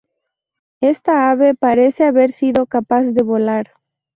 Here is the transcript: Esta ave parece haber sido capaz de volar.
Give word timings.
Esta 0.81 1.29
ave 1.29 1.53
parece 1.53 2.05
haber 2.05 2.31
sido 2.31 2.65
capaz 2.65 3.03
de 3.03 3.21
volar. 3.21 3.71